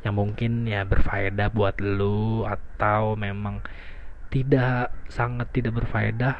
yang 0.03 0.18
mungkin 0.18 0.66
ya 0.66 0.83
berfaedah 0.83 1.48
buat 1.55 1.79
lu 1.79 2.42
atau 2.42 3.14
memang 3.14 3.62
tidak 4.33 4.90
sangat 5.07 5.53
tidak 5.55 5.79
berfaedah. 5.83 6.35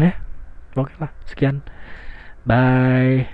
Eh 0.00 0.14
oke 0.78 0.94
lah 0.96 1.12
sekian. 1.28 1.60
Bye 2.48 3.28